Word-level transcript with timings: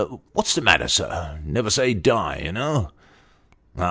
What's 0.33 0.55
the 0.55 0.61
matter, 0.61 0.87
sir? 0.87 1.39
Never 1.43 1.69
say 1.69 1.93
die, 1.93 2.41
you 2.43 2.51
know." 2.53 2.91